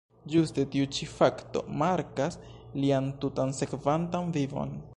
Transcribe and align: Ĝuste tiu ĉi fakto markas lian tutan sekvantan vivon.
Ĝuste 0.33 0.63
tiu 0.75 0.85
ĉi 0.97 1.07
fakto 1.09 1.61
markas 1.81 2.39
lian 2.85 3.11
tutan 3.25 3.53
sekvantan 3.59 4.33
vivon. 4.39 4.73